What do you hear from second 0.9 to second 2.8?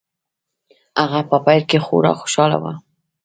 هغه په پیل کې خورا خوشحاله و